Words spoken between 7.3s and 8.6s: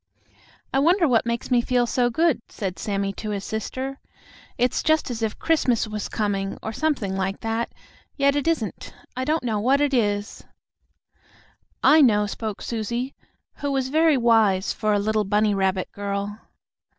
that; yet it